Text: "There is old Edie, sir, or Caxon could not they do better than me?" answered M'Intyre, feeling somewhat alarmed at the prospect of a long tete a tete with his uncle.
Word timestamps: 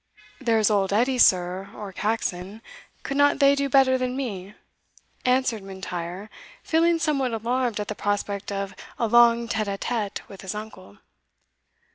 "There 0.39 0.57
is 0.57 0.71
old 0.71 0.91
Edie, 0.91 1.19
sir, 1.19 1.69
or 1.75 1.93
Caxon 1.93 2.63
could 3.03 3.17
not 3.17 3.37
they 3.37 3.53
do 3.53 3.69
better 3.69 3.99
than 3.99 4.17
me?" 4.17 4.55
answered 5.25 5.61
M'Intyre, 5.61 6.27
feeling 6.63 6.97
somewhat 6.97 7.33
alarmed 7.33 7.79
at 7.79 7.87
the 7.87 7.93
prospect 7.93 8.51
of 8.51 8.73
a 8.97 9.05
long 9.07 9.47
tete 9.47 9.67
a 9.67 9.77
tete 9.77 10.27
with 10.27 10.41
his 10.41 10.55
uncle. 10.55 10.97